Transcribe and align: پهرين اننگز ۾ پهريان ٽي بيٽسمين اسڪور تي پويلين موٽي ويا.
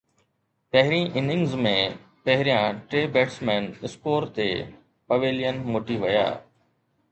پهرين 0.71 1.07
اننگز 1.17 1.51
۾ 1.65 1.73
پهريان 2.29 2.79
ٽي 2.89 3.03
بيٽسمين 3.17 3.63
اسڪور 3.87 4.21
تي 4.35 4.49
پويلين 5.07 5.55
موٽي 5.71 6.03
ويا. 6.03 6.29